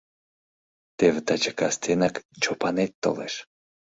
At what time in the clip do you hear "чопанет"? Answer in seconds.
2.43-2.91